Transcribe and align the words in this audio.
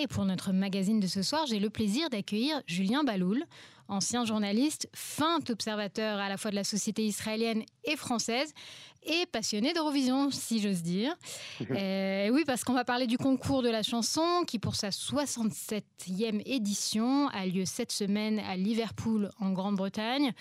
Et 0.00 0.06
pour 0.06 0.24
notre 0.24 0.52
magazine 0.52 1.00
de 1.00 1.08
ce 1.08 1.22
soir, 1.22 1.44
j'ai 1.46 1.58
le 1.58 1.70
plaisir 1.70 2.08
d'accueillir 2.08 2.62
Julien 2.68 3.02
Baloul, 3.02 3.42
ancien 3.88 4.24
journaliste, 4.24 4.88
fin 4.94 5.40
observateur 5.50 6.20
à 6.20 6.28
la 6.28 6.36
fois 6.36 6.52
de 6.52 6.56
la 6.56 6.62
société 6.62 7.04
israélienne 7.04 7.64
et 7.82 7.96
française, 7.96 8.54
et 9.02 9.26
passionné 9.26 9.72
d'Eurovision, 9.72 10.30
si 10.30 10.60
j'ose 10.60 10.82
dire. 10.82 11.16
Euh, 11.70 12.30
oui, 12.30 12.44
parce 12.46 12.62
qu'on 12.62 12.72
va 12.72 12.84
parler 12.84 13.06
du 13.06 13.18
concours 13.18 13.62
de 13.62 13.68
la 13.68 13.82
chanson 13.82 14.44
qui, 14.46 14.58
pour 14.58 14.76
sa 14.76 14.90
67e 14.90 16.42
édition, 16.46 17.28
a 17.28 17.46
lieu 17.46 17.64
cette 17.64 17.92
semaine 17.92 18.38
à 18.38 18.56
Liverpool, 18.56 19.30
en 19.40 19.50
Grande-Bretagne. 19.50 20.32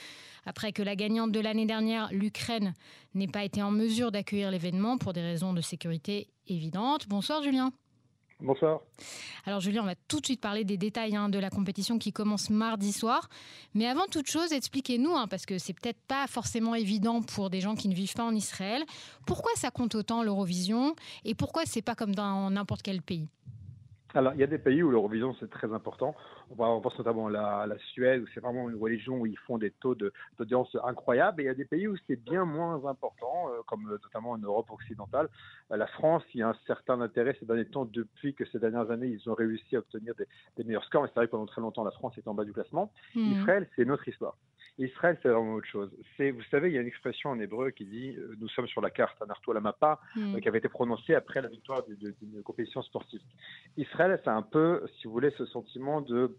Après 0.46 0.72
que 0.72 0.84
la 0.84 0.96
gagnante 0.96 1.32
de 1.32 1.40
l'année 1.40 1.66
dernière, 1.66 2.10
l'Ukraine, 2.12 2.74
n'ait 3.16 3.28
pas 3.28 3.44
été 3.44 3.62
en 3.62 3.72
mesure 3.72 4.12
d'accueillir 4.12 4.52
l'événement 4.52 4.98
pour 4.98 5.14
des 5.14 5.22
raisons 5.22 5.54
de 5.54 5.62
sécurité 5.62 6.28
évidentes. 6.48 7.08
Bonsoir 7.08 7.42
Julien. 7.44 7.72
Bonsoir. 8.40 8.82
Alors 9.46 9.62
Julien, 9.62 9.82
on 9.82 9.86
va 9.86 9.96
tout 10.08 10.20
de 10.20 10.26
suite 10.26 10.42
parler 10.42 10.64
des 10.64 10.78
détails 10.78 11.16
hein, 11.16 11.28
de 11.28 11.40
la 11.40 11.50
compétition 11.50 11.98
qui 11.98 12.14
commence 12.14 12.52
mardi 12.52 12.92
soir. 12.92 13.30
Mais 13.74 13.88
avant 13.88 14.06
toute 14.06 14.28
chose, 14.28 14.52
expliquez-nous, 14.54 15.16
hein, 15.16 15.28
parce 15.28 15.48
que 15.48 15.58
c'est 15.58 15.74
peut-être 15.74 16.00
pas 16.08 16.28
forcément 16.28 16.76
évident 16.76 17.24
pour 17.24 17.50
des 17.50 17.62
gens 17.62 17.76
qui 17.76 17.88
ne 17.88 17.96
vivent 17.96 18.14
pas 18.14 18.26
en 18.26 18.36
Israël, 18.36 18.84
pourquoi 19.26 19.52
ça 19.56 19.72
compte 19.72 19.96
autant 19.96 20.22
l'Eurovision? 20.22 20.96
Et 21.26 21.34
pourquoi 21.34 21.64
c'est 21.66 21.82
pas 21.82 21.96
comme 21.96 22.14
dans 22.14 22.52
n'importe 22.52 22.84
quel 22.84 23.02
pays? 23.02 23.28
Alors, 24.14 24.34
il 24.34 24.40
y 24.40 24.44
a 24.44 24.48
des 24.48 24.58
pays 24.58 24.82
où 24.84 24.92
l'Eurovision, 24.92 25.36
c'est 25.40 25.50
très 25.50 25.74
important. 25.74 26.16
On 26.50 26.82
pense 26.82 26.98
notamment 26.98 27.28
à 27.28 27.68
la, 27.68 27.78
Suède, 27.92 28.22
où 28.22 28.28
c'est 28.34 28.40
vraiment 28.40 28.70
une 28.70 28.78
religion 28.78 29.18
où 29.18 29.26
ils 29.26 29.38
font 29.40 29.58
des 29.58 29.72
taux 29.72 29.96
d'audience 29.96 30.76
incroyables. 30.84 31.42
Et 31.42 31.46
il 31.46 31.48
y 31.48 31.50
a 31.50 31.54
des 31.54 31.66
pays 31.66 31.88
où 31.88 31.96
c'est 32.08 32.16
bien 32.16 32.46
moins 32.46 32.86
important, 32.86 33.50
euh, 33.50 33.62
comme 33.66 33.88
euh, 33.88 34.00
notamment 34.04 34.32
en 34.32 34.38
Europe 34.38 34.70
occidentale. 34.72 35.30
Euh, 35.72 35.78
la 35.78 35.88
France, 35.88 36.24
il 36.34 36.40
y 36.40 36.44
a 36.44 36.50
un 36.50 36.56
certain 36.66 37.02
intérêt 37.02 37.36
ces 37.40 37.46
derniers 37.46 37.66
temps, 37.66 37.86
depuis 37.86 38.34
que 38.34 38.46
ces 38.46 38.60
dernières 38.60 38.90
années, 38.92 39.08
ils 39.08 39.30
ont 39.30 39.34
réussi 39.34 39.76
à 39.76 39.80
obtenir 39.80 40.14
des, 40.16 40.64
meilleurs 40.64 40.86
scores. 40.86 41.04
Mais 41.04 41.10
c'est 41.10 41.20
vrai 41.20 41.28
que 41.28 41.32
pendant 41.32 41.46
très 41.46 41.62
longtemps, 41.62 41.84
la 41.84 41.92
France 41.92 42.18
était 42.18 42.28
en 42.28 42.34
bas 42.34 42.46
du 42.46 42.54
classement. 42.54 42.92
Mmh. 43.16 43.40
Israël, 43.40 43.70
c'est 43.76 43.86
notre 43.86 44.08
histoire. 44.08 44.38
Israël, 44.80 45.18
c'est 45.22 45.30
vraiment 45.30 45.56
autre 45.56 45.68
chose. 45.68 45.92
C'est, 46.16 46.32
vous 46.32 46.44
savez, 46.52 46.70
il 46.70 46.76
y 46.76 46.78
a 46.78 46.82
une 46.82 46.88
expression 46.88 47.32
en 47.32 47.40
hébreu 47.40 47.72
qui 47.72 47.86
dit 47.86 48.16
euh, 48.16 48.36
Nous 48.40 48.48
sommes 48.50 48.68
sur 48.68 48.82
la 48.82 48.92
carte, 48.92 49.18
un 49.22 49.54
la 49.54 49.60
mappa, 49.60 50.00
euh, 50.18 50.40
qui 50.40 50.48
avait 50.48 50.60
été 50.60 50.70
prononcée 50.70 51.16
après 51.16 51.42
la 51.42 51.48
victoire 51.48 51.84
d'une 51.84 52.44
compétition 52.44 52.82
sportive. 52.84 53.22
Israël, 53.76 54.20
c'est 54.24 54.30
un 54.30 54.44
peu, 54.44 54.86
si 55.00 55.08
vous 55.08 55.14
voulez, 55.14 55.32
ce 55.38 55.46
sentiment 55.48 56.02
de 56.02 56.37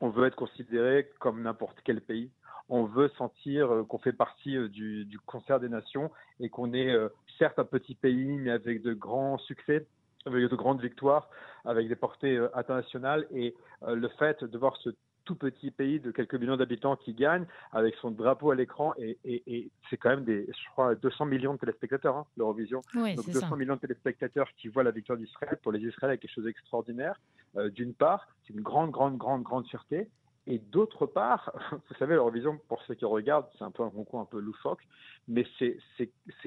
on 0.00 0.10
veut 0.10 0.26
être 0.26 0.36
considéré 0.36 1.10
comme 1.18 1.42
n'importe 1.42 1.78
quel 1.84 2.00
pays. 2.00 2.30
On 2.68 2.84
veut 2.84 3.08
sentir 3.18 3.72
euh, 3.72 3.84
qu'on 3.84 3.98
fait 3.98 4.12
partie 4.12 4.56
du, 4.68 5.04
du, 5.04 5.18
concert 5.18 5.60
des 5.60 5.68
nations 5.68 6.10
et 6.38 6.48
qu'on 6.48 6.72
est 6.72 6.94
certes 7.38 7.58
un 7.58 7.64
petit 7.64 7.94
pays, 7.94 8.38
mais 8.38 8.50
avec 8.50 8.82
de 8.82 8.94
grands 8.94 9.38
succès 9.38 9.86
avec 10.26 10.50
de 10.50 10.54
grandes 10.54 10.82
victoires, 10.82 11.30
avec 11.64 11.88
des 11.88 11.96
portées 11.96 12.38
internationales 12.52 13.26
et 13.34 13.54
le 13.86 14.06
fait 14.18 14.44
de 14.44 14.58
voir 14.58 14.76
ce 14.76 14.90
tout 15.30 15.36
petit 15.36 15.70
pays 15.70 16.00
de 16.00 16.10
quelques 16.10 16.34
millions 16.34 16.56
d'habitants 16.56 16.96
qui 16.96 17.14
gagne 17.14 17.46
avec 17.70 17.94
son 18.00 18.10
drapeau 18.10 18.50
à 18.50 18.56
l'écran 18.56 18.94
et, 18.98 19.70
c'est 19.88 19.96
quand 19.96 20.10
même 20.10 20.24
des, 20.24 20.46
je 20.46 20.70
crois, 20.72 20.96
200 20.96 21.26
millions 21.26 21.54
de 21.54 21.58
téléspectateurs, 21.58 22.16
hein, 22.16 22.26
l'Eurovision. 22.36 22.82
Donc 22.94 23.30
200 23.30 23.56
millions 23.56 23.76
de 23.76 23.80
téléspectateurs 23.80 24.48
qui 24.56 24.66
voient 24.66 24.82
la 24.82 24.90
victoire 24.90 25.16
d'Israël. 25.18 25.56
Pour 25.62 25.70
les 25.70 25.80
Israéliens, 25.80 26.16
quelque 26.16 26.32
chose 26.32 26.44
d'extraordinaire. 26.44 27.14
Euh, 27.56 27.70
d'une 27.70 27.94
part, 27.94 28.26
c'est 28.44 28.54
une 28.54 28.60
grande, 28.60 28.90
grande, 28.90 29.18
grande, 29.18 29.44
grande 29.44 29.66
fierté. 29.68 30.08
Et 30.48 30.58
d'autre 30.58 31.06
part, 31.06 31.52
vous 31.70 31.94
savez, 31.98 32.14
l'Eurovision, 32.14 32.58
pour 32.66 32.82
ceux 32.82 32.94
qui 32.94 33.04
regardent, 33.04 33.46
c'est 33.56 33.64
un 33.64 33.70
peu 33.70 33.84
un 33.84 33.90
concours 33.90 34.20
un 34.20 34.24
peu 34.24 34.40
loufoque, 34.40 34.82
mais 35.28 35.46
c'est 35.58 35.78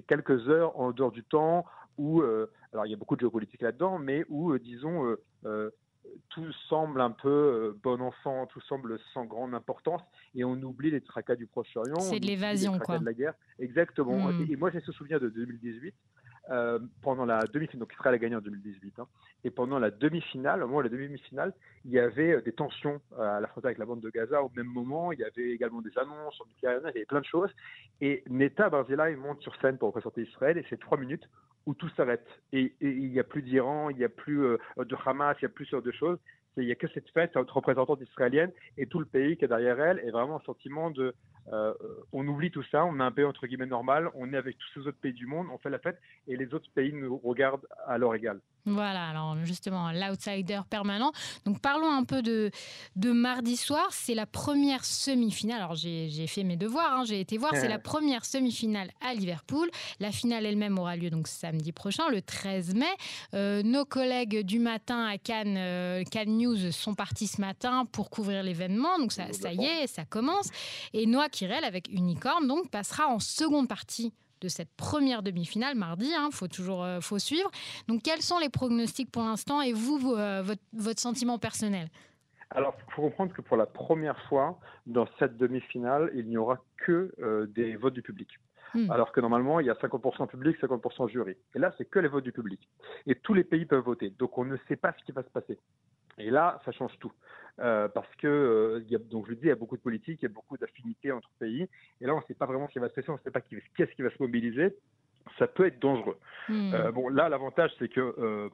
quelques 0.07 0.49
heures 0.49 0.77
en 0.77 0.91
dehors 0.91 1.11
du 1.11 1.23
temps 1.23 1.65
où, 1.97 2.21
euh, 2.21 2.51
alors 2.73 2.85
il 2.85 2.89
y 2.89 2.93
a 2.93 2.97
beaucoup 2.97 3.15
de 3.15 3.21
géopolitique 3.21 3.61
là-dedans, 3.61 3.97
mais 3.97 4.25
où, 4.27 4.51
euh, 4.51 4.59
disons, 4.59 5.15
tout 6.33 6.51
semble 6.67 6.99
un 7.01 7.11
peu 7.11 7.29
euh, 7.29 7.79
bon 7.83 8.01
enfant, 8.01 8.47
tout 8.47 8.61
semble 8.61 8.99
sans 9.13 9.25
grande 9.25 9.53
importance, 9.53 10.01
et 10.35 10.43
on 10.43 10.53
oublie 10.53 10.91
les 10.91 11.01
tracas 11.01 11.35
du 11.35 11.45
Proche-Orient. 11.45 11.99
C'est 11.99 12.19
de 12.19 12.25
l'évasion, 12.25 12.79
quoi. 12.79 12.99
De 12.99 13.05
la 13.05 13.13
guerre, 13.13 13.33
exactement. 13.59 14.31
Hmm. 14.31 14.45
Et, 14.49 14.55
moi, 14.55 14.71
j'ai 14.71 14.81
ce 14.81 14.91
souvenir 14.91 15.19
de 15.19 15.29
2018. 15.29 15.93
Euh, 16.49 16.77
pendant 17.01 17.23
la 17.23 17.39
demi-finale, 17.45 17.79
donc 17.79 17.93
Israël 17.93 18.15
a 18.15 18.17
gagné 18.17 18.35
en 18.35 18.41
2018, 18.41 18.99
hein, 18.99 19.07
et 19.45 19.49
pendant 19.49 19.79
la 19.79 19.91
demi-finale, 19.91 20.61
au 20.61 20.67
moment 20.67 20.79
de 20.79 20.89
la 20.89 20.97
demi-finale, 20.97 21.53
il 21.85 21.91
y 21.91 21.99
avait 21.99 22.33
euh, 22.33 22.41
des 22.41 22.51
tensions 22.51 22.99
à 23.17 23.39
la 23.39 23.47
frontière 23.47 23.69
avec 23.69 23.77
la 23.77 23.85
bande 23.85 24.01
de 24.01 24.09
Gaza. 24.09 24.43
Au 24.43 24.51
même 24.53 24.67
moment, 24.67 25.13
il 25.13 25.19
y 25.19 25.23
avait 25.23 25.51
également 25.51 25.81
des 25.81 25.97
annonces 25.97 26.35
sur 26.35 26.45
il 26.61 26.65
y 26.65 26.67
avait 26.67 27.05
plein 27.05 27.21
de 27.21 27.25
choses. 27.25 27.49
Et 28.01 28.25
Neta 28.29 28.69
Barzilai 28.69 29.15
monte 29.15 29.41
sur 29.41 29.55
scène 29.61 29.77
pour 29.77 29.87
représenter 29.87 30.23
Israël, 30.23 30.57
et 30.57 30.65
c'est 30.69 30.81
trois 30.81 30.97
minutes 30.97 31.29
où 31.65 31.73
tout 31.73 31.89
s'arrête. 31.89 32.27
Et, 32.51 32.73
il 32.81 33.11
n'y 33.11 33.19
a 33.19 33.23
plus 33.23 33.41
d'Iran, 33.41 33.89
il 33.89 33.97
n'y 33.97 34.03
a 34.03 34.09
plus 34.09 34.43
euh, 34.43 34.57
de 34.77 34.95
Hamas, 35.05 35.37
il 35.41 35.45
n'y 35.45 35.51
a 35.51 35.53
plus 35.53 35.69
de 35.71 35.91
choses. 35.91 36.19
Il 36.57 36.65
n'y 36.65 36.71
a 36.71 36.75
que 36.75 36.87
cette 36.89 37.09
fête, 37.09 37.31
cette 37.33 37.49
représentante 37.49 38.01
israélienne 38.01 38.51
et 38.77 38.85
tout 38.85 38.99
le 38.99 39.05
pays 39.05 39.37
qui 39.37 39.45
est 39.45 39.47
derrière 39.47 39.79
elle, 39.79 39.99
et 40.05 40.11
vraiment 40.11 40.37
un 40.37 40.45
sentiment 40.45 40.91
de 40.91 41.15
euh, 41.51 41.73
on 42.11 42.23
oublie 42.43 42.51
tout 42.51 42.63
ça, 42.71 42.83
on 42.85 42.99
a 42.99 43.05
un 43.05 43.11
pays 43.11 43.23
entre 43.23 43.47
guillemets 43.47 43.65
normal, 43.65 44.09
on 44.15 44.33
est 44.33 44.37
avec 44.37 44.57
tous 44.57 44.79
les 44.81 44.87
autres 44.87 44.97
pays 44.99 45.13
du 45.13 45.25
monde, 45.25 45.47
on 45.53 45.57
fait 45.57 45.69
la 45.69 45.79
fête 45.79 45.99
et 46.27 46.35
les 46.35 46.53
autres 46.53 46.69
pays 46.75 46.91
nous 46.91 47.17
regardent 47.23 47.67
à 47.87 47.97
leur 47.97 48.13
égal. 48.15 48.41
Voilà, 48.65 49.09
alors 49.09 49.35
justement, 49.43 49.91
l'outsider 49.91 50.61
permanent. 50.69 51.11
Donc 51.45 51.59
parlons 51.59 51.91
un 51.91 52.05
peu 52.05 52.21
de, 52.21 52.49
de 52.95 53.11
mardi 53.11 53.57
soir. 53.57 53.87
C'est 53.91 54.15
la 54.15 54.25
première 54.25 54.85
semi-finale. 54.85 55.57
Alors 55.57 55.75
j'ai 55.75 56.27
fait 56.27 56.43
mes 56.43 56.55
devoirs, 56.55 56.99
hein, 56.99 57.03
j'ai 57.05 57.19
été 57.19 57.37
voir. 57.37 57.51
C'est 57.55 57.67
la 57.67 57.79
première 57.79 58.23
semi-finale 58.23 58.89
à 59.01 59.13
Liverpool. 59.13 59.69
La 59.99 60.11
finale 60.11 60.45
elle-même 60.45 60.79
aura 60.79 60.95
lieu 60.95 61.09
donc 61.09 61.27
samedi 61.27 61.73
prochain, 61.73 62.09
le 62.09 62.21
13 62.21 62.75
mai. 62.75 62.85
Euh, 63.33 63.63
nos 63.63 63.83
collègues 63.83 64.45
du 64.45 64.59
matin 64.59 65.07
à 65.07 65.17
Cannes, 65.17 65.57
euh, 65.57 66.03
Cannes 66.09 66.37
News 66.37 66.71
sont 66.71 66.95
partis 66.95 67.27
ce 67.27 67.41
matin 67.41 67.85
pour 67.91 68.09
couvrir 68.09 68.43
l'événement. 68.43 68.97
Donc 68.97 69.11
ça, 69.11 69.33
ça 69.33 69.51
y 69.51 69.65
est, 69.65 69.87
ça 69.87 70.05
commence. 70.05 70.49
Et 70.93 71.05
Noah 71.05 71.27
Kirel 71.27 71.65
avec 71.65 71.89
Unicorn 71.89 72.32
donc 72.41 72.69
passera 72.69 73.07
en 73.07 73.19
seconde 73.19 73.67
partie 73.67 74.13
de 74.43 74.49
cette 74.49 74.69
première 74.75 75.23
demi-finale 75.23 75.75
mardi. 75.75 76.07
Il 76.07 76.15
hein, 76.15 76.29
faut 76.31 76.47
toujours 76.47 76.83
euh, 76.83 76.99
faut 76.99 77.17
suivre. 77.17 77.49
Donc, 77.87 78.03
quels 78.03 78.21
sont 78.21 78.37
les 78.37 78.49
pronostics 78.49 79.11
pour 79.11 79.23
l'instant 79.23 79.61
et 79.61 79.73
vous, 79.73 80.13
euh, 80.13 80.43
votre, 80.73 80.99
sentiment 80.99 81.39
personnel? 81.39 81.87
Alors, 82.51 82.75
il 82.87 82.93
faut 82.93 83.01
comprendre 83.01 83.33
que 83.33 83.41
pour 83.41 83.57
la 83.57 83.65
première 83.65 84.19
fois, 84.27 84.59
dans 84.85 85.07
cette 85.17 85.37
demi-finale, 85.37 86.11
il 86.13 86.27
n'y 86.27 86.37
aura 86.37 86.59
que 86.77 87.13
euh, 87.19 87.47
des 87.47 87.75
votes 87.77 87.93
du 87.93 88.03
public. 88.03 88.29
Hmm. 88.75 88.91
Alors 88.91 89.11
que 89.11 89.21
normalement, 89.21 89.59
il 89.59 89.67
y 89.67 89.69
a 89.69 89.75
50% 89.75 90.27
public, 90.27 90.59
50% 90.59 91.09
jury. 91.09 91.35
Et 91.55 91.59
là, 91.59 91.73
c'est 91.77 91.85
que 91.85 91.99
les 91.99 92.07
votes 92.07 92.23
du 92.23 92.31
public. 92.31 92.59
Et 93.07 93.15
tous 93.15 93.33
les 93.33 93.43
pays 93.43 93.65
peuvent 93.65 93.83
voter. 93.83 94.09
Donc, 94.19 94.37
on 94.37 94.45
ne 94.45 94.57
sait 94.67 94.75
pas 94.75 94.93
ce 94.99 95.03
qui 95.05 95.11
va 95.11 95.23
se 95.23 95.29
passer. 95.29 95.57
Et 96.17 96.29
là, 96.29 96.59
ça 96.65 96.71
change 96.71 96.97
tout. 96.99 97.11
Euh, 97.59 97.87
parce 97.87 98.13
que, 98.15 98.27
euh, 98.27 98.83
y 98.89 98.95
a, 98.95 98.99
donc 98.99 99.25
je 99.25 99.31
le 99.31 99.35
dis, 99.35 99.43
il 99.43 99.49
y 99.49 99.51
a 99.51 99.55
beaucoup 99.55 99.77
de 99.77 99.81
politique, 99.81 100.19
il 100.21 100.25
y 100.25 100.25
a 100.25 100.33
beaucoup 100.33 100.57
d'affinités 100.57 101.11
entre 101.11 101.29
pays. 101.39 101.67
Et 102.03 102.05
là, 102.05 102.13
on 102.13 102.17
ne 102.17 102.23
sait 102.23 102.33
pas 102.33 102.45
vraiment 102.45 102.67
ce 102.67 102.73
qui 102.73 102.79
va 102.79 102.89
se 102.89 102.93
passer, 102.93 103.09
on 103.09 103.13
ne 103.13 103.19
sait 103.19 103.31
pas 103.31 103.39
qui, 103.39 103.55
est-ce 103.55 103.95
qui 103.95 104.01
va 104.01 104.09
se 104.09 104.17
mobiliser. 104.19 104.75
Ça 105.39 105.47
peut 105.47 105.65
être 105.65 105.79
dangereux. 105.79 106.17
Hmm. 106.49 106.73
Euh, 106.73 106.91
bon, 106.91 107.07
là, 107.07 107.29
l'avantage, 107.29 107.71
c'est 107.79 107.87
que 107.87 108.01
euh, 108.01 108.49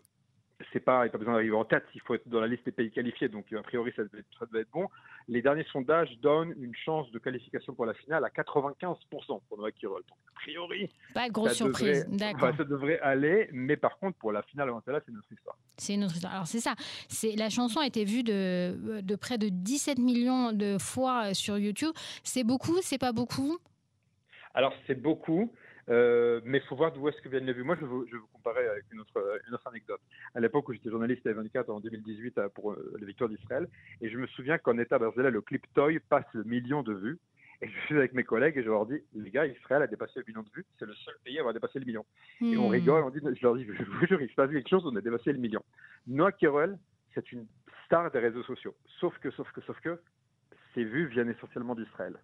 c'est 0.73 0.79
pas, 0.79 1.01
il 1.01 1.03
n'y 1.03 1.09
a 1.09 1.11
pas 1.11 1.17
besoin 1.17 1.33
d'arriver 1.33 1.55
en 1.55 1.65
tête, 1.65 1.83
il 1.95 2.01
faut 2.01 2.15
être 2.15 2.27
dans 2.27 2.39
la 2.39 2.47
liste 2.47 2.65
des 2.65 2.71
pays 2.71 2.91
qualifiés, 2.91 3.29
donc 3.29 3.51
a 3.53 3.61
priori 3.61 3.91
ça 3.95 4.03
devait, 4.03 4.19
être, 4.19 4.55
être 4.55 4.71
bon. 4.71 4.87
Les 5.27 5.41
derniers 5.41 5.65
sondages 5.71 6.17
donnent 6.21 6.53
une 6.59 6.75
chance 6.75 7.09
de 7.11 7.19
qualification 7.19 7.73
pour 7.73 7.85
la 7.85 7.93
finale 7.93 8.23
à 8.25 8.29
95% 8.29 8.95
pour 9.47 9.57
Noah 9.57 9.71
Kirol. 9.71 10.03
Donc 10.07 10.17
a 10.27 10.39
priori, 10.39 10.89
pas 11.13 11.27
de 11.27 11.33
grosse 11.33 11.53
surprise, 11.53 12.05
d'accord. 12.09 12.55
ça 12.55 12.63
devrait 12.63 12.99
aller, 12.99 13.49
mais 13.51 13.77
par 13.77 13.97
contre 13.97 14.17
pour 14.17 14.31
la 14.31 14.43
finale 14.43 14.69
avant 14.69 14.81
celle-là, 14.81 15.01
c'est 15.05 15.11
notre 15.11 15.31
histoire. 15.31 15.57
C'est 15.77 15.97
notre 15.97 16.15
histoire. 16.15 16.33
Alors 16.33 16.47
c'est 16.47 16.59
ça, 16.59 16.75
c'est 17.07 17.35
la 17.35 17.49
chanson 17.49 17.79
a 17.79 17.87
été 17.87 18.05
vue 18.05 18.23
de, 18.23 19.01
de 19.01 19.15
près 19.15 19.37
de 19.37 19.49
17 19.49 19.99
millions 19.99 20.51
de 20.51 20.77
fois 20.79 21.33
sur 21.33 21.57
YouTube. 21.57 21.91
C'est 22.23 22.43
beaucoup, 22.43 22.77
c'est 22.81 22.99
pas 22.99 23.11
beaucoup? 23.11 23.57
Alors 24.53 24.73
c'est 24.87 24.99
beaucoup. 24.99 25.51
Euh, 25.89 26.41
mais 26.43 26.59
il 26.59 26.63
faut 26.65 26.75
voir 26.75 26.91
d'où 26.91 27.07
est-ce 27.07 27.21
que 27.21 27.29
viennent 27.29 27.45
les 27.45 27.53
vues. 27.53 27.63
Moi, 27.63 27.75
je 27.75 27.81
vais, 27.81 27.87
vous, 27.87 28.05
vous 28.05 28.27
comparer 28.33 28.67
avec 28.67 28.85
une 28.91 28.99
autre, 28.99 29.41
une 29.47 29.53
autre 29.53 29.67
anecdote. 29.67 30.01
À 30.35 30.39
l'époque 30.39 30.69
où 30.69 30.73
j'étais 30.73 30.89
journaliste 30.89 31.25
à 31.25 31.33
24 31.33 31.69
en 31.69 31.79
2018 31.79 32.37
euh, 32.37 32.49
pour 32.49 32.71
euh, 32.71 32.95
les 32.99 33.05
victoires 33.05 33.29
d'Israël, 33.29 33.67
et 34.01 34.09
je 34.09 34.17
me 34.17 34.27
souviens 34.27 34.57
qu'en 34.57 34.77
État 34.77 34.99
Barzela, 34.99 35.29
le 35.29 35.41
clip 35.41 35.65
Toy 35.73 35.99
passe 35.99 36.25
le 36.33 36.43
million 36.43 36.83
de 36.83 36.93
vues. 36.93 37.19
Et 37.61 37.67
je 37.67 37.77
suis 37.87 37.97
avec 37.97 38.13
mes 38.13 38.23
collègues 38.23 38.55
et 38.57 38.63
je 38.63 38.69
leur 38.69 38.85
dis, 38.85 39.03
les 39.13 39.31
gars, 39.31 39.45
Israël 39.45 39.81
a 39.81 39.87
dépassé 39.87 40.19
le 40.19 40.25
million 40.25 40.43
de 40.43 40.49
vues. 40.55 40.65
C'est 40.77 40.85
le 40.85 40.93
seul 40.93 41.15
pays 41.25 41.37
à 41.37 41.41
avoir 41.41 41.53
dépassé 41.53 41.79
le 41.79 41.85
million. 41.85 42.05
Et 42.39 42.55
on 42.55 42.69
hmm. 42.69 42.71
rigole, 42.71 43.03
on 43.03 43.09
dit, 43.09 43.19
je 43.19 43.43
leur 43.43 43.55
dis, 43.55 43.65
je 43.65 43.83
vous 43.83 44.05
jure, 44.05 44.21
il 44.21 44.29
se 44.29 44.35
passe 44.35 44.49
quelque 44.49 44.69
chose, 44.69 44.85
on 44.85 44.95
a 44.95 45.01
dépassé 45.01 45.33
le 45.33 45.39
million. 45.39 45.61
Noah 46.07 46.31
Kirel, 46.31 46.79
c'est 47.13 47.29
une 47.33 47.45
star 47.85 48.09
des 48.11 48.19
réseaux 48.19 48.43
sociaux. 48.43 48.75
Sauf 49.01 49.17
que, 49.17 49.29
sauf 49.31 49.51
que, 49.51 49.59
sauf 49.61 49.77
que, 49.81 49.99
ses 50.73 50.85
vues 50.85 51.07
viennent 51.07 51.29
essentiellement 51.29 51.75
d'Israël. 51.75 52.17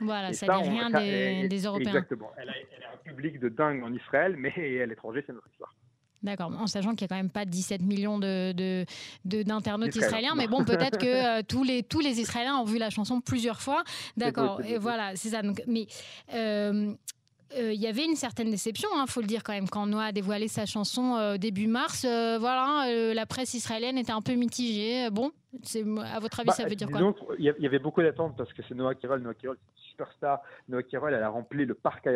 Voilà, 0.00 0.32
ça 0.32 0.46
n'est 0.46 0.68
rien 0.68 0.90
des, 0.90 1.62
Européens. 1.64 1.88
Exactement. 1.90 2.30
Elle 2.36 2.48
a, 2.48 2.52
un 2.52 2.96
public 3.04 3.38
de 3.38 3.48
dingue 3.48 3.82
en 3.82 3.92
Israël, 3.92 4.36
mais 4.36 4.52
à 4.82 4.86
l'étranger, 4.86 5.22
c'est 5.26 5.32
notre 5.32 5.48
histoire. 5.48 5.74
D'accord, 6.22 6.52
en 6.58 6.66
sachant 6.66 6.94
qu'il 6.94 7.06
n'y 7.06 7.06
a 7.06 7.08
quand 7.08 7.22
même 7.22 7.30
pas 7.30 7.46
17 7.46 7.80
millions 7.80 8.18
de, 8.18 8.84
d'internautes 9.24 9.96
israéliens, 9.96 10.34
mais 10.36 10.48
bon, 10.48 10.64
peut-être 10.64 10.98
que 10.98 11.06
euh, 11.38 11.42
tous, 11.46 11.64
les, 11.64 11.82
tous 11.82 12.00
les 12.00 12.20
Israéliens 12.20 12.56
ont 12.56 12.64
vu 12.64 12.76
la 12.76 12.90
chanson 12.90 13.22
plusieurs 13.22 13.62
fois. 13.62 13.84
D'accord, 14.18 14.60
et 14.62 14.76
voilà, 14.76 15.16
c'est 15.16 15.30
ça. 15.30 15.40
Donc, 15.40 15.62
mais 15.66 15.86
euh, 16.34 16.92
il 17.60 17.80
y 17.80 17.86
avait 17.86 18.04
une 18.04 18.16
certaine 18.16 18.50
déception, 18.50 18.88
il 18.94 19.00
hein, 19.00 19.06
faut 19.06 19.20
le 19.20 19.26
dire 19.26 19.42
quand 19.42 19.52
même, 19.52 19.68
quand 19.68 19.86
Noah 19.86 20.04
a 20.04 20.12
dévoilé 20.12 20.48
sa 20.48 20.66
chanson 20.66 21.36
début 21.36 21.66
mars. 21.66 22.04
voilà, 22.04 22.86
la 23.14 23.26
presse 23.26 23.54
israélienne 23.54 23.98
était 23.98 24.12
un 24.12 24.22
peu 24.22 24.34
mitigée. 24.34 25.08
Bon, 25.10 25.32
à 26.04 26.20
votre 26.20 26.40
avis, 26.40 26.48
bah, 26.48 26.52
ça 26.52 26.64
veut 26.64 26.76
dire 26.76 26.88
quoi 26.88 27.14
Il 27.38 27.44
y 27.44 27.66
avait 27.66 27.78
beaucoup 27.78 28.02
d'attentes 28.02 28.36
parce 28.36 28.52
que 28.52 28.62
c'est 28.68 28.74
Noah 28.74 28.94
Kirol. 28.94 29.20
Noah 29.20 29.34
Kirol, 29.34 29.56
superstar. 29.90 30.40
Noah 30.68 30.82
Kirol, 30.84 31.12
elle 31.12 31.22
a 31.22 31.28
rempli 31.28 31.64
le 31.64 31.74
parc 31.74 32.06
à 32.06 32.12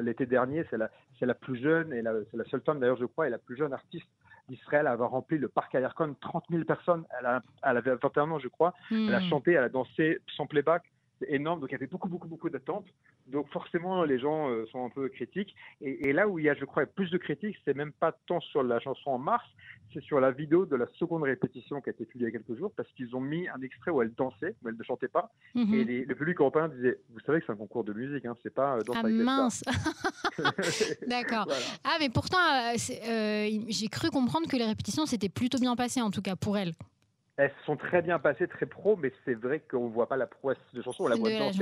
l'été 0.00 0.26
dernier. 0.26 0.64
C'est 0.70 0.78
la, 0.78 0.90
la, 1.20 1.34
plus 1.34 1.60
jeune 1.60 1.92
et 1.92 2.02
c'est 2.30 2.36
la 2.36 2.44
seule 2.44 2.62
femme 2.62 2.80
d'ailleurs, 2.80 2.96
je 2.96 3.04
crois, 3.04 3.26
et 3.26 3.30
la 3.30 3.38
plus 3.38 3.56
jeune 3.56 3.72
artiste 3.72 4.08
d'Israël 4.48 4.86
à 4.86 4.92
avoir 4.92 5.10
rempli 5.10 5.38
le 5.38 5.48
parc 5.48 5.74
à 5.74 5.88
30 5.90 6.16
000 6.50 6.64
personnes. 6.64 7.04
Elle, 7.18 7.26
a, 7.26 7.42
elle, 7.62 7.76
avait 7.76 7.94
21 7.94 8.30
ans, 8.30 8.38
je 8.38 8.48
crois. 8.48 8.74
Elle 8.90 9.14
a 9.14 9.20
hmm. 9.20 9.28
chanté, 9.28 9.52
elle 9.52 9.64
a 9.64 9.68
dansé 9.68 10.20
sans 10.36 10.46
playback. 10.46 10.82
C'est 11.20 11.30
énorme. 11.30 11.60
Donc 11.60 11.70
il 11.70 11.72
y 11.72 11.76
avait 11.76 11.86
beaucoup, 11.86 12.08
beaucoup, 12.08 12.28
beaucoup 12.28 12.50
d'attentes. 12.50 12.86
Donc 13.26 13.48
forcément, 13.50 14.04
les 14.04 14.18
gens 14.18 14.50
euh, 14.50 14.66
sont 14.72 14.84
un 14.84 14.90
peu 14.90 15.08
critiques. 15.08 15.54
Et, 15.80 16.12
là 16.12 16.26
où 16.26 16.38
il 16.38 16.46
y 16.46 16.50
a, 16.50 16.54
je 16.54 16.64
crois, 16.64 16.86
plus 16.86 17.10
de 17.10 17.18
critiques, 17.18 17.56
c'est 17.64 17.76
même 17.76 17.92
pas 17.92 18.12
tant 18.26 18.40
sur 18.40 18.62
la 18.62 18.80
chanson 18.80 19.10
en 19.10 19.18
mars, 19.18 19.44
c'est 19.92 20.02
sur 20.02 20.20
la 20.20 20.30
vidéo 20.30 20.66
de 20.66 20.76
la 20.76 20.86
seconde 20.98 21.22
répétition 21.22 21.80
qui 21.80 21.90
a 21.90 21.92
été 21.92 22.04
publiée 22.04 22.28
il 22.28 22.32
y 22.32 22.36
a 22.36 22.38
quelques 22.38 22.58
jours, 22.58 22.72
parce 22.76 22.88
qu'ils 22.92 23.14
ont 23.14 23.20
mis 23.20 23.48
un 23.48 23.60
extrait 23.60 23.90
où 23.90 24.02
elle 24.02 24.12
dansait, 24.14 24.56
où 24.62 24.68
elle 24.68 24.76
ne 24.76 24.82
chantait 24.82 25.08
pas. 25.08 25.30
Mhm. 25.54 25.74
Et 25.74 26.04
le 26.04 26.14
public 26.14 26.40
européen 26.40 26.68
disait, 26.68 26.98
vous 27.10 27.20
savez 27.20 27.40
que 27.40 27.46
c'est 27.46 27.52
un 27.52 27.56
concours 27.56 27.84
de 27.84 27.92
musique, 27.92 28.24
hein, 28.24 28.36
c'est 28.42 28.54
pas 28.54 28.76
euh, 28.76 28.82
dans 28.82 28.94
ah, 28.94 29.02
mince 29.02 29.62
D'accord. 31.06 31.46
Ah, 31.84 31.96
mais 32.00 32.08
pourtant, 32.08 32.38
euh, 32.38 33.58
j'ai 33.68 33.88
cru 33.88 34.10
comprendre 34.10 34.48
que 34.48 34.56
les 34.56 34.66
répétitions 34.66 35.06
s'étaient 35.06 35.28
plutôt 35.28 35.58
bien 35.58 35.76
passées, 35.76 36.00
en 36.00 36.10
tout 36.10 36.22
cas 36.22 36.36
pour 36.36 36.56
elle 36.56 36.72
elles 37.36 37.52
sont 37.64 37.76
très 37.76 38.02
bien 38.02 38.18
passées, 38.18 38.46
très 38.48 38.66
pro, 38.66 38.96
mais 38.96 39.12
c'est 39.24 39.34
vrai 39.34 39.60
qu'on 39.60 39.88
ne 39.88 39.92
voit 39.92 40.08
pas 40.08 40.16
la 40.16 40.26
prouesse 40.26 40.58
de 40.74 40.82
chanson, 40.82 41.04
on 41.04 41.08
la 41.08 41.16
voit 41.16 41.30
danse 41.30 41.56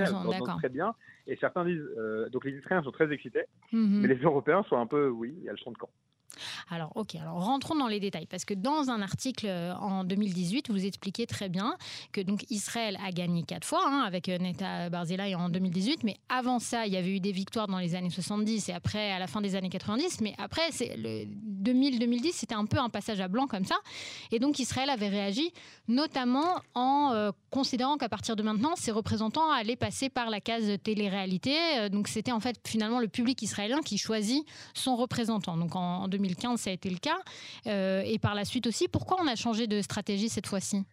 très 0.59 0.69
bien. 0.69 0.95
Et 1.27 1.37
certains 1.37 1.65
disent, 1.65 1.89
euh, 1.97 2.29
donc 2.31 2.45
les 2.45 2.53
Israéliens 2.53 2.83
sont 2.83 2.93
très 2.93 3.13
excités, 3.13 3.45
mhm. 3.73 4.01
mais 4.01 4.09
les 4.09 4.21
Européens 4.21 4.65
sont 4.69 4.77
un 4.77 4.87
peu, 4.87 5.09
oui, 5.09 5.35
elles 5.49 5.59
chantent 5.59 5.79
quand 5.79 5.91
alors, 6.71 6.93
ok, 6.97 7.15
alors 7.15 7.45
rentrons 7.45 7.75
dans 7.77 7.87
les 7.87 7.99
détails, 7.99 8.27
parce 8.27 8.45
que 8.45 8.53
dans 8.53 8.91
un 8.91 9.01
article 9.01 9.47
euh, 9.47 9.75
en 9.77 10.05
2018, 10.05 10.71
vous 10.71 10.85
expliquez 10.85 11.27
très 11.27 11.49
bien 11.49 11.77
que 12.13 12.21
donc 12.21 12.45
Israël 12.51 12.99
a 13.05 13.11
gagné 13.11 13.43
quatre 13.43 13.67
fois 13.67 13.83
hein, 13.87 14.03
avec 14.07 14.29
euh, 14.29 14.37
Neta 14.39 14.91
Barzilai 14.91 15.35
en 15.35 15.49
2018, 15.49 16.05
mais 16.05 16.17
avant 16.29 16.59
ça, 16.59 16.87
il 16.87 16.93
y 16.93 16.97
avait 16.97 17.17
eu 17.17 17.21
des 17.21 17.33
victoires 17.33 17.69
dans 17.69 17.79
les 17.79 17.95
années 17.95 18.11
70 18.11 18.69
et 18.69 18.73
après, 18.75 19.13
à 19.13 19.19
la 19.19 19.27
fin 19.27 19.41
des 19.41 19.55
années 19.55 19.71
90, 19.71 20.21
mais 20.21 20.35
après, 20.37 20.71
c'est 20.71 20.95
le 20.97 21.25
2000-2010, 21.63 22.33
c'était 22.33 22.55
un 22.55 22.67
peu 22.67 22.79
un 22.79 22.91
passage 22.91 23.21
à 23.21 23.29
blanc 23.29 23.47
comme 23.47 23.65
ça, 23.65 23.77
et 24.31 24.39
donc 24.39 24.59
Israël 24.59 24.91
avait 24.91 25.09
réagi, 25.09 25.51
notamment 25.89 26.61
en 26.75 27.13
euh, 27.15 27.31
considérant 27.51 27.97
qu'à 27.97 28.11
partir 28.11 28.37
de 28.37 28.43
maintenant, 28.43 28.77
ses 28.77 28.91
représentants 28.91 29.51
allaient 29.51 29.77
passer 29.77 30.11
par 30.11 30.29
la 30.29 30.41
case 30.41 30.71
télé-réalité, 30.83 31.89
donc 31.91 32.09
c'était 32.09 32.33
en 32.33 32.41
fait 32.41 32.57
finalement 32.67 33.01
le 33.01 33.09
public 33.09 33.41
israélien 33.41 33.81
qui 33.81 33.97
choisit 33.97 34.45
son 34.75 34.97
représentant. 34.97 35.57
Donc 35.57 35.75
en, 35.75 36.03
en 36.03 36.09
2015, 36.09 36.58
ça 36.59 36.71
a 36.71 36.73
été 36.73 36.91
le 36.91 36.99
cas. 36.99 37.19
Euh, 37.67 38.03
et 38.05 38.19
par 38.19 38.35
la 38.35 38.45
suite 38.45 38.67
aussi, 38.67 38.89
pourquoi 38.89 39.19
on 39.23 39.27
a 39.27 39.37
changé 39.37 39.67
de 39.67 39.81
stratégie 39.81 40.29
cette 40.29 40.47
fois-ci? 40.47 40.85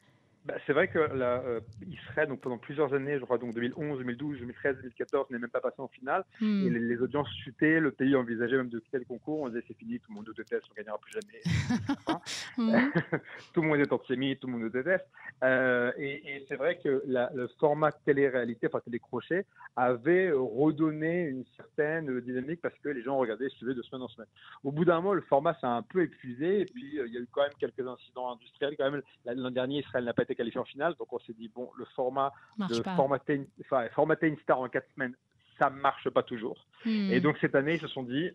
Bah, 0.46 0.54
c'est 0.68 0.74
vrai 0.74 0.88
que 0.88 1.00
euh, 1.00 1.60
Israël, 1.88 2.30
donc 2.30 2.42
pendant 2.42 2.60
plusieurs 2.60 2.94
années, 2.94 3.18
je 3.18 3.26
crois 3.26 3.40
donc 3.40 3.56
2011, 3.56 3.98
2012, 3.98 4.40
2013, 4.42 4.76
2014, 4.78 5.32
n'est 5.32 5.40
même 5.40 5.50
pas 5.50 5.60
passé 5.60 5.78
en 5.80 5.88
finale. 5.88 6.24
Hmm. 6.40 6.68
Et 6.68 6.70
les, 6.70 7.02
audiences 7.02 7.28
chutaient, 7.44 7.80
le 7.80 7.90
pays 7.90 8.16
envisageait 8.16 8.58
même 8.58 8.70
de 8.70 8.78
quitter 8.78 9.00
le 9.00 9.06
concours. 9.06 9.42
On 9.42 9.50
disait 9.50 9.64
c'est 9.68 9.78
fini, 9.78 10.00
tout 10.00 10.12
le 10.12 10.16
monde 10.16 10.26
nous 10.28 10.34
déteste, 10.36 10.64
on 10.70 10.76
gagnera 10.76 11.00
plus 11.00 11.14
jamais. 11.14 11.42
Hmm. 12.58 12.72
tout 13.54 13.62
le 13.62 13.68
monde 13.68 13.80
est 13.80 13.92
antisémite, 13.92 14.40
tout 14.40 14.48
le 14.48 14.54
monde 14.54 14.62
nous 14.62 14.70
déteste. 14.70 15.06
Euh, 15.44 15.92
et, 15.98 16.46
c'est 16.48 16.56
vrai 16.56 16.80
que 16.82 17.04
le 17.06 17.48
format 17.60 17.92
télé-réalité, 17.92 18.68
enfin 18.68 18.80
télé-crochet, 18.80 19.46
avait 19.76 20.32
redonné 20.32 21.24
une 21.24 21.44
certaine 21.58 22.22
dynamique 22.22 22.62
parce 22.62 22.78
que 22.80 22.90
les 22.90 23.04
gens 23.04 23.18
regardaient, 23.18 23.50
suivaient 23.50 23.74
de 23.74 23.82
semaine 23.82 24.04
en 24.04 24.08
semaine. 24.08 24.28
Au 24.64 24.72
bout 24.72 24.86
d'un 24.86 24.96
moment, 24.96 25.14
le 25.14 25.22
format 25.22 25.54
s'est 25.56 25.68
un 25.68 25.82
peu 25.82 26.04
épuisé. 26.04 26.62
Et 26.62 26.66
puis, 26.66 27.00
euh, 27.00 27.08
il 27.08 27.14
y 27.14 27.18
a 27.18 27.20
eu 27.20 27.28
quand 27.32 27.42
même 27.42 27.52
quelques 27.60 27.86
incidents 27.86 28.32
industriels. 28.32 28.76
Quand 28.78 28.90
même, 28.90 29.02
l'an 29.26 29.52
dernier, 29.52 29.80
Israël 29.80 30.06
n'a 30.06 30.14
pas 30.14 30.24
été 30.24 30.35
qualifié 30.36 30.60
en 30.60 30.66
finale. 30.66 30.96
Donc 31.00 31.12
on 31.14 31.20
s'est 31.20 31.34
dit, 31.34 31.50
bon, 31.54 31.70
le 31.78 31.86
format 31.96 32.32
de 32.58 32.82
formater 32.96 33.36
une, 33.36 33.48
enfin, 33.62 33.88
formater 33.90 34.28
une 34.28 34.38
star 34.40 34.60
en 34.60 34.70
quatre 34.70 34.88
semaines, 34.94 35.16
ça 35.60 35.70
marche 35.70 36.10
pas 36.10 36.24
toujours. 36.24 36.68
Hmm. 36.86 37.12
Et 37.12 37.20
donc 37.20 37.38
cette 37.40 37.56
année, 37.56 37.76
ils 37.76 37.82
se 37.82 37.88
sont 37.88 38.04
dit, 38.04 38.32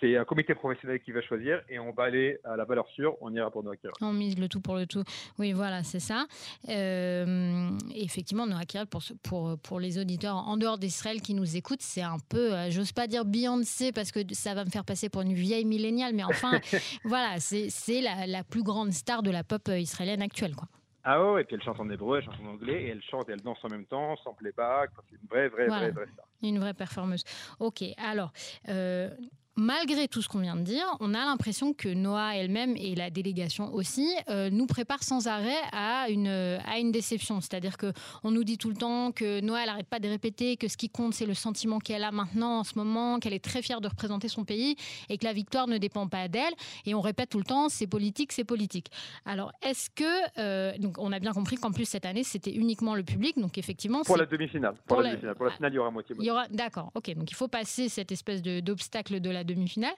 c'est 0.00 0.16
un 0.16 0.24
comité 0.24 0.54
professionnel 0.54 1.00
qui 1.00 1.12
va 1.12 1.20
choisir 1.20 1.60
et 1.68 1.78
on 1.78 1.92
va 1.92 2.04
aller 2.04 2.38
à 2.44 2.56
la 2.56 2.64
valeur 2.64 2.88
sûre, 2.88 3.16
on 3.20 3.32
ira 3.34 3.50
pour 3.50 3.62
Kirel. 3.62 3.92
On 4.00 4.12
mise 4.12 4.38
le 4.38 4.48
tout 4.48 4.60
pour 4.60 4.76
le 4.76 4.86
tout. 4.86 5.04
Oui, 5.38 5.52
voilà, 5.52 5.82
c'est 5.82 6.00
ça. 6.00 6.26
Euh, 6.68 7.70
effectivement, 7.94 8.46
Kirel, 8.66 8.86
pour, 8.86 9.02
pour, 9.22 9.58
pour 9.58 9.80
les 9.80 9.98
auditeurs 9.98 10.36
en 10.36 10.56
dehors 10.56 10.78
d'Israël 10.78 11.20
qui 11.20 11.34
nous 11.34 11.56
écoutent, 11.56 11.82
c'est 11.82 12.02
un 12.02 12.18
peu, 12.28 12.54
euh, 12.54 12.70
j'ose 12.70 12.92
pas 12.92 13.06
dire 13.06 13.24
Beyoncé 13.24 13.92
parce 13.92 14.10
que 14.10 14.20
ça 14.32 14.54
va 14.54 14.64
me 14.64 14.70
faire 14.70 14.84
passer 14.84 15.08
pour 15.08 15.22
une 15.22 15.34
vieille 15.34 15.66
milléniale, 15.66 16.14
mais 16.14 16.24
enfin, 16.24 16.60
voilà, 17.04 17.38
c'est 17.38 18.00
la, 18.00 18.26
la, 18.26 18.42
plus 18.42 18.62
grande 18.62 18.92
star 18.92 19.22
de 19.22 19.30
la 19.30 19.44
pop 19.44 19.68
euh, 19.68 19.78
israélienne 19.78 20.22
actuelle. 20.22 20.54
Quoi. 20.54 20.68
Ah 21.02 21.32
ouais, 21.32 21.42
et 21.42 21.44
puis 21.44 21.56
elle 21.56 21.62
chante 21.62 21.80
en 21.80 21.88
hébreu, 21.88 22.18
elle 22.18 22.24
chante 22.24 22.40
en 22.44 22.50
anglais, 22.50 22.82
et 22.82 22.88
elle 22.88 23.02
chante 23.02 23.28
et 23.28 23.32
elle 23.32 23.40
danse 23.40 23.58
en 23.64 23.68
même 23.68 23.86
temps, 23.86 24.16
sans 24.18 24.34
playback. 24.34 24.90
C'est 25.08 25.16
une 25.16 25.28
vraie, 25.28 25.48
vraie, 25.48 25.66
vraie, 25.66 25.90
vraie 25.90 26.06
star. 26.12 26.26
Une 26.42 26.58
vraie 26.58 26.74
performeuse. 26.74 27.24
Ok, 27.58 27.82
alors, 27.96 28.32
euh, 28.68 29.10
malgré 29.56 30.08
tout 30.08 30.22
ce 30.22 30.28
qu'on 30.28 30.40
vient 30.40 30.56
de 30.56 30.62
dire, 30.62 30.84
on 31.00 31.14
a 31.14 31.24
l'impression 31.24 31.72
que 31.72 31.88
Noah 31.88 32.36
elle-même 32.36 32.76
et 32.76 32.94
la 32.94 33.10
délégation 33.10 33.72
aussi 33.74 34.08
euh, 34.28 34.50
nous 34.50 34.66
préparent 34.66 35.02
sans 35.02 35.26
arrêt 35.26 35.60
à 35.72 36.08
une, 36.08 36.28
à 36.28 36.78
une 36.78 36.92
déception. 36.92 37.40
C'est-à-dire 37.40 37.76
qu'on 37.76 38.30
nous 38.30 38.44
dit 38.44 38.58
tout 38.58 38.70
le 38.70 38.76
temps 38.76 39.12
que 39.12 39.40
Noah 39.40 39.66
n'arrête 39.66 39.88
pas 39.88 40.00
de 40.00 40.08
répéter 40.08 40.56
que 40.56 40.68
ce 40.68 40.76
qui 40.76 40.88
compte, 40.88 41.14
c'est 41.14 41.26
le 41.26 41.34
sentiment 41.34 41.78
qu'elle 41.78 42.04
a 42.04 42.12
maintenant 42.12 42.60
en 42.60 42.64
ce 42.64 42.78
moment, 42.78 43.18
qu'elle 43.18 43.34
est 43.34 43.44
très 43.44 43.62
fière 43.62 43.80
de 43.80 43.88
représenter 43.88 44.28
son 44.28 44.44
pays 44.44 44.76
et 45.08 45.18
que 45.18 45.24
la 45.24 45.32
victoire 45.32 45.66
ne 45.66 45.78
dépend 45.78 46.08
pas 46.08 46.28
d'elle. 46.28 46.54
Et 46.86 46.94
on 46.94 47.00
répète 47.00 47.30
tout 47.30 47.38
le 47.38 47.44
temps, 47.44 47.68
c'est 47.68 47.86
politique, 47.86 48.32
c'est 48.32 48.44
politique. 48.44 48.90
Alors, 49.24 49.52
est-ce 49.62 49.90
que. 49.90 50.04
Euh, 50.38 50.76
donc, 50.78 50.98
on 50.98 51.12
a 51.12 51.18
bien 51.18 51.32
compris 51.32 51.56
qu'en 51.56 51.72
plus, 51.72 51.84
cette 51.84 52.06
année, 52.06 52.24
c'était 52.24 52.52
uniquement 52.52 52.94
le 52.94 53.02
public. 53.02 53.38
Donc, 53.38 53.58
effectivement. 53.58 54.02
Pour 54.02 54.16
la 54.16 54.26
demi-finale. 54.26 54.74
Pour, 54.86 55.00
la, 55.00 55.10
demi-finale. 55.10 55.34
Pour 55.34 55.46
la 55.46 55.52
finale, 55.52 55.72
il 55.72 55.76
y 55.76 55.78
aura 55.78 55.90
moitié. 55.90 56.16
Il 56.18 56.24
y 56.24 56.30
aura, 56.30 56.48
d'accord, 56.48 56.90
ok. 56.94 57.14
Donc, 57.14 57.30
il 57.30 57.34
faut 57.34 57.48
passer 57.48 57.88
cette 57.88 58.12
espèce 58.12 58.42
d'obstacle 58.42 59.20
de 59.20 59.30
la 59.30 59.39
demi-finale. 59.44 59.94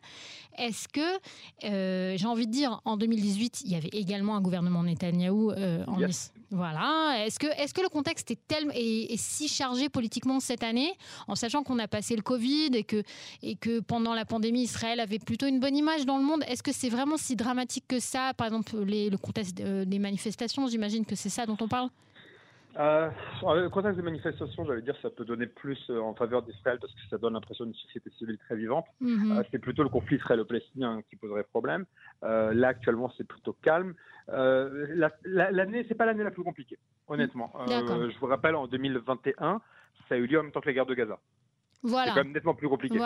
Est-ce 0.59 0.89
que, 0.89 1.01
euh, 1.65 2.17
j'ai 2.17 2.27
envie 2.27 2.47
de 2.47 2.53
dire, 2.53 2.81
en 2.85 2.97
2018, 2.97 3.63
il 3.65 3.73
y 3.73 3.75
avait 3.75 3.89
également 3.93 4.37
un 4.37 4.41
gouvernement 4.41 4.83
Netanyahou 4.83 5.53
euh, 5.53 5.85
en 5.87 5.99
Voilà. 6.51 7.25
Est-ce 7.25 7.39
que, 7.39 7.47
est 7.47 7.73
que 7.73 7.81
le 7.81 7.89
contexte 7.89 8.31
est, 8.31 8.39
tellement, 8.47 8.73
est, 8.75 9.17
si 9.17 9.49
chargé 9.49 9.89
politiquement 9.89 10.41
cette 10.41 10.63
année, 10.63 10.93
en 11.29 11.35
sachant 11.35 11.63
qu'on 11.63 11.79
a 11.79 11.89
passé 11.89 12.15
le 12.17 12.23
Covid 12.23 12.71
et 12.75 12.85
que, 12.85 13.03
et 13.43 13.57
que 13.57 13.81
pendant 13.81 14.15
la 14.15 14.25
pandémie, 14.25 14.63
Israël 14.63 15.01
avait 15.01 15.19
plutôt 15.19 15.47
une 15.47 15.61
bonne 15.61 15.77
image 15.77 16.05
dans 16.05 16.19
le 16.19 16.25
monde 16.25 16.45
Est-ce 16.47 16.63
que 16.63 16.73
c'est 16.73 16.91
vraiment 16.91 17.17
si 17.17 17.37
dramatique 17.37 17.85
que 17.89 17.99
ça? 18.01 18.35
Par 18.35 18.49
exemple, 18.49 18.79
les, 18.85 19.09
le 19.09 19.17
contexte 19.17 19.55
des 19.55 19.99
manifestations, 19.99 20.67
j'imagine 20.67 21.07
que 21.07 21.17
c'est 21.17 21.31
ça 21.31 21.47
dont 21.47 21.57
on 21.61 21.69
parle? 21.69 21.89
Euh, 22.79 23.11
le 23.43 23.69
contexte 23.69 23.97
des 23.97 24.03
manifestations, 24.03 24.65
j'allais 24.65 24.83
dire, 24.83 24.97
ça 25.03 25.11
peut 25.11 25.25
donner 25.25 25.47
plus 25.47 25.79
euh, 25.91 26.01
en 26.01 26.15
faveur 26.15 26.43
d'Israël 26.43 26.79
parce 26.81 26.93
que 26.93 27.01
ça 27.11 27.19
donne 27.19 27.35
l'impression 27.35 27.65
d'une 27.65 27.75
société 27.75 28.11
civile 28.19 28.39
très 28.39 28.57
vivante. 28.57 28.87
Mhm. 29.01 29.33
Euh, 29.33 29.43
c'est 29.51 29.59
plutôt 29.59 29.83
le 29.83 29.89
conflit 29.89 30.17
israélo-palestinien 30.17 31.03
qui 31.09 31.17
poserait 31.17 31.45
problème. 31.45 31.85
Euh, 32.23 32.55
là, 32.55 32.69
actuellement, 32.69 33.13
c'est 33.17 33.27
plutôt 33.27 33.55
calme. 33.63 33.95
l'année, 34.29 35.85
c'est 35.89 35.95
pas 35.95 36.07
l'année 36.07 36.25
la 36.25 36.31
plus 36.31 36.45
compliquée, 36.45 36.79
honnêtement. 37.09 37.53
je 37.69 38.19
vous 38.19 38.27
rappelle, 38.27 38.55
en 38.55 38.67
2021, 38.67 39.61
ça 40.09 40.15
a 40.15 40.19
eu 40.19 40.27
lieu 40.27 40.41
en 40.41 40.45
même 40.45 40.53
temps 40.53 40.61
que 40.61 40.67
la 40.67 40.73
guerre 40.73 40.87
de 40.87 40.95
Gaza. 40.95 41.19
Voilà. 41.83 42.13
C'est 42.13 42.19
quand 42.19 42.25
même 42.25 42.33
nettement 42.33 42.55
plus 42.55 42.69
compliqué. 42.69 42.99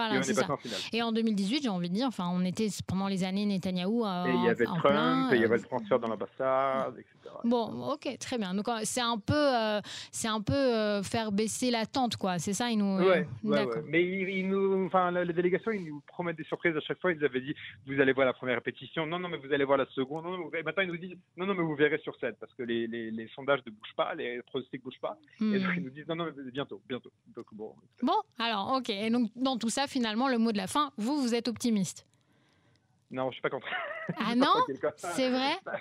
et, 0.92 1.02
en 1.02 1.12
2018, 1.12 1.62
j'ai 1.62 1.68
envie 1.68 1.88
de 1.88 1.95
dire, 1.95 2.06
enfin, 2.06 2.30
on 2.33 2.45
était 2.45 2.68
pendant 2.87 3.09
les 3.09 3.25
années 3.25 3.47
Netanyahou. 3.47 4.04
et 4.04 4.35
il 4.35 4.45
y 4.45 4.49
avait 4.49 4.64
Trump, 4.64 5.33
et 5.33 5.37
il 5.37 5.42
y 5.42 5.45
avait 5.45 5.56
le 5.56 5.62
transfert 5.62 5.99
dans 5.99 6.09
l'ambassade, 6.09 6.95
etc. 6.99 7.16
Bon, 7.45 7.92
ok, 7.92 8.18
très 8.18 8.38
bien. 8.38 8.54
Donc 8.54 8.66
c'est 8.85 9.00
un 9.00 9.18
peu, 9.18 9.35
euh, 9.35 9.80
c'est 10.11 10.28
un 10.28 10.40
peu 10.40 10.54
euh, 10.54 11.02
faire 11.02 11.33
baisser 11.33 11.71
l'attente, 11.71 12.16
quoi. 12.16 12.38
C'est 12.38 12.52
ça, 12.52 12.71
ils 12.71 12.78
nous. 12.78 12.99
Ouais, 12.99 13.26
ouais, 13.45 13.66
Mais 13.87 14.02
ils, 14.02 14.49
nous, 14.49 14.87
enfin, 14.87 15.11
la, 15.11 15.25
délégation, 15.25 15.71
ils 15.71 15.85
nous 15.85 16.02
promettent 16.06 16.37
des 16.37 16.45
surprises 16.45 16.76
à 16.76 16.80
chaque 16.80 17.00
fois. 17.00 17.12
Ils 17.12 17.25
avaient 17.25 17.40
dit, 17.40 17.54
vous 17.87 18.00
allez 18.00 18.12
voir 18.12 18.26
la 18.26 18.33
première 18.33 18.56
répétition. 18.56 19.06
Non, 19.06 19.18
non, 19.18 19.28
mais 19.28 19.38
vous 19.38 19.52
allez 19.52 19.64
voir 19.64 19.78
la 19.78 19.87
seconde. 19.87 20.25
Non, 20.25 20.38
non, 20.38 20.50
maintenant, 20.64 20.83
ils 20.83 20.88
nous 20.88 20.97
disent, 20.97 21.16
non, 21.37 21.47
non, 21.47 21.54
mais 21.54 21.62
vous 21.62 21.76
verrez 21.76 21.99
sur 21.99 22.16
scène 22.16 22.35
parce 22.40 22.52
que 22.54 22.62
les, 22.62 22.87
les, 22.87 23.11
les 23.11 23.28
sondages 23.28 23.61
ne 23.66 23.71
bougent 23.71 23.97
pas, 23.97 24.14
les 24.14 24.42
pronostics 24.42 24.80
ne 24.80 24.85
bougent 24.85 25.00
pas. 25.00 25.18
Et 25.40 25.45
hmm. 25.45 25.62
donc 25.62 25.73
ils 25.76 25.83
nous 25.83 25.90
disent, 25.90 26.09
non, 26.09 26.16
non, 26.16 26.26
mais 26.26 26.50
bientôt, 26.50 26.80
bientôt. 26.88 27.11
Donc 27.35 27.47
bon. 27.52 27.75
Bon, 28.02 28.21
alors, 28.38 28.66
ok. 28.75 28.91
Et 28.91 29.11
donc 29.11 29.31
dans 29.37 29.57
tout 29.57 29.71
ça, 29.71 29.87
finalement, 29.87 30.29
le 30.29 30.39
mot 30.39 30.53
de 30.53 30.57
la 30.57 30.67
fin, 30.67 30.93
vous, 30.97 31.21
vous 31.21 31.35
êtes 31.35 31.49
optimiste. 31.49 32.07
Non, 33.11 33.31
je 33.31 33.35
suis 33.35 33.43
pas 33.43 33.51
contre. 33.51 33.67
Ah 34.19 34.35
non 34.37 34.53
C'est 34.95 35.31
vrai 35.31 35.57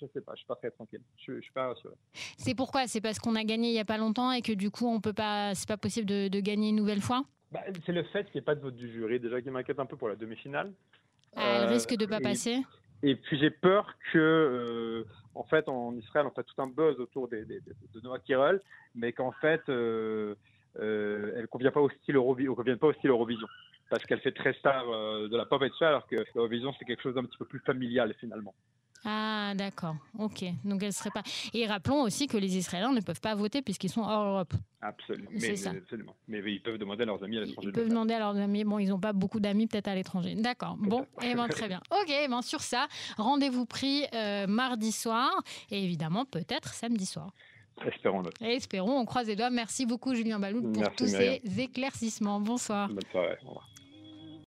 je 0.00 0.06
sais 0.12 0.20
pas, 0.20 0.32
je 0.34 0.38
suis 0.38 0.46
pas 0.46 0.56
très 0.56 0.70
tranquille. 0.70 1.00
Je, 1.16 1.36
je 1.36 1.40
suis 1.40 1.52
pas 1.52 1.68
rassuré. 1.68 1.94
C'est 2.36 2.54
pourquoi? 2.54 2.86
C'est 2.86 3.00
parce 3.00 3.18
qu'on 3.18 3.36
a 3.36 3.44
gagné 3.44 3.68
il 3.68 3.74
y 3.74 3.80
a 3.80 3.84
pas 3.84 3.98
longtemps 3.98 4.32
et 4.32 4.42
que 4.42 4.52
du 4.52 4.70
coup 4.70 4.86
on 4.86 5.00
peut 5.00 5.12
pas, 5.12 5.54
c'est 5.54 5.68
pas 5.68 5.76
possible 5.76 6.06
de, 6.06 6.40
gagner 6.40 6.70
une 6.70 6.76
nouvelle 6.76 7.00
fois? 7.00 7.24
Bah, 7.52 7.60
c'est 7.86 7.92
le 7.92 8.02
fait 8.04 8.24
qu'il 8.24 8.34
n'y 8.34 8.38
ait 8.40 8.44
pas 8.44 8.54
de 8.54 8.60
vote 8.60 8.76
du 8.76 8.90
jury 8.90 9.20
déjà 9.20 9.40
qui 9.40 9.50
m'inquiète 9.50 9.78
un 9.78 9.86
peu 9.86 9.96
pour 9.96 10.08
la 10.08 10.16
demi-finale. 10.16 10.72
Ah, 11.36 11.62
elle 11.62 11.68
risque 11.68 11.94
de 11.94 12.06
pas 12.06 12.20
passer. 12.20 12.62
Et 13.02 13.16
puis 13.16 13.38
j'ai 13.38 13.50
peur 13.50 13.94
que, 14.12 14.18
euh, 14.18 15.04
en 15.34 15.44
fait, 15.44 15.68
en 15.68 15.96
Israël, 15.96 16.26
on 16.26 16.30
fait 16.30 16.44
tout 16.44 16.60
un 16.60 16.68
buzz 16.68 16.98
autour 17.00 17.28
des, 17.28 17.44
de 17.44 18.00
Noah 18.02 18.20
Kirel, 18.20 18.60
mais 18.94 19.12
qu'en 19.12 19.32
fait, 19.32 19.62
euh, 19.68 20.36
euh, 20.80 21.34
elle 21.36 21.48
convient 21.48 21.70
pas 21.70 21.80
au 21.80 21.90
style 21.90 22.16
Eurovision, 22.16 22.54
convient 22.54 22.76
pas 22.76 22.88
au 22.88 22.92
style 22.94 23.10
Eurovision 23.10 23.46
parce 23.90 24.04
qu'elle 24.04 24.20
fait 24.20 24.32
très 24.32 24.54
star 24.54 24.88
euh, 24.88 25.28
de 25.28 25.36
la 25.36 25.44
pop 25.44 25.62
et 25.62 25.68
de 25.68 25.74
ça, 25.74 25.88
alors 25.88 26.06
que 26.06 26.16
l'Eurovision 26.34 26.72
c'est 26.78 26.84
quelque 26.84 27.02
chose 27.02 27.14
d'un 27.14 27.24
petit 27.24 27.36
peu 27.36 27.44
plus 27.44 27.60
familial 27.60 28.14
finalement. 28.18 28.54
Ah, 29.04 29.52
d'accord. 29.56 29.96
Ok. 30.18 30.44
Donc 30.64 30.82
elle 30.82 30.92
serait 30.92 31.10
pas. 31.10 31.22
Et 31.52 31.66
rappelons 31.66 32.02
aussi 32.02 32.26
que 32.26 32.36
les 32.36 32.56
Israéliens 32.56 32.92
ne 32.92 33.00
peuvent 33.00 33.20
pas 33.20 33.34
voter 33.34 33.60
puisqu'ils 33.60 33.90
sont 33.90 34.02
hors 34.02 34.24
Europe. 34.24 34.54
Absolument. 34.80 35.30
Mais, 35.32 35.56
ça. 35.56 35.70
absolument. 35.70 36.14
Mais 36.28 36.40
ils 36.46 36.62
peuvent 36.62 36.78
demander 36.78 37.02
à 37.02 37.06
leurs 37.06 37.22
amis 37.22 37.38
à 37.38 37.40
l'étranger. 37.40 37.68
Ils 37.68 37.72
peuvent 37.72 37.88
demander 37.88 38.14
à 38.14 38.20
leurs 38.20 38.36
amis. 38.36 38.64
Bon, 38.64 38.78
ils 38.78 38.88
n'ont 38.88 39.00
pas 39.00 39.12
beaucoup 39.12 39.40
d'amis 39.40 39.66
peut-être 39.66 39.88
à 39.88 39.94
l'étranger. 39.94 40.34
D'accord. 40.36 40.76
Bon, 40.78 41.02
et 41.20 41.30
eh 41.32 41.34
ben, 41.34 41.48
très 41.48 41.68
bien. 41.68 41.80
Ok. 41.90 42.10
Eh 42.10 42.28
ben, 42.28 42.42
sur 42.42 42.60
ça, 42.60 42.86
rendez-vous 43.16 43.66
pris 43.66 44.04
euh, 44.14 44.46
mardi 44.46 44.92
soir 44.92 45.30
et 45.70 45.82
évidemment 45.82 46.24
peut-être 46.24 46.72
samedi 46.72 47.06
soir. 47.06 47.32
Espérons-le. 47.86 48.30
Espérons, 48.46 48.98
on 48.98 49.04
croise 49.04 49.26
les 49.26 49.36
doigts. 49.36 49.50
Merci 49.50 49.86
beaucoup 49.86 50.14
Julien 50.14 50.38
Baloud 50.38 50.72
pour 50.72 50.94
tous 50.94 51.06
ces 51.06 51.40
éclaircissements. 51.58 52.40
Bonsoir. 52.40 52.88
Bonne 52.88 53.00
soirée. 53.10 53.36
Au 53.44 53.48
revoir. 53.48 53.68